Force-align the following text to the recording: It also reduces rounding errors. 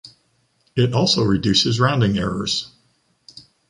It 0.75 0.93
also 0.95 1.21
reduces 1.23 1.79
rounding 1.79 2.17
errors. 2.17 2.71